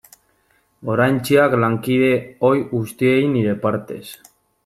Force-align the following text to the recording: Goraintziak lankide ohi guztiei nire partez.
Goraintziak 0.89 1.53
lankide 1.65 2.09
ohi 2.49 2.65
guztiei 2.73 3.23
nire 3.37 3.57
partez. 3.67 4.03